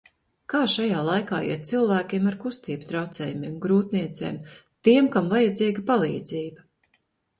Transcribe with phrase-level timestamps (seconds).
[0.51, 4.41] Kā šajā laikā iet cilvēkiem ar kustību traucējumiem, grūtniecēm,
[4.89, 6.67] tiem, kam vajadzīga palīdzība?